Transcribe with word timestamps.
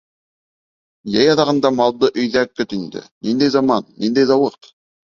Йәй 1.17 1.29
аҙағында 1.35 1.71
малды 1.81 2.11
өйҙә 2.25 2.45
көт 2.55 2.77
инде, 2.81 3.07
ниндәй 3.31 3.57
заман, 3.61 3.91
ниндәй 4.07 4.33
зауыҡ! 4.35 4.77